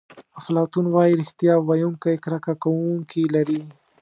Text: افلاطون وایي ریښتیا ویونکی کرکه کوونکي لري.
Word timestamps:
افلاطون 0.39 0.85
وایي 0.89 1.13
ریښتیا 1.21 1.53
ویونکی 1.59 2.15
کرکه 2.23 2.53
کوونکي 2.63 3.23
لري. 3.35 3.61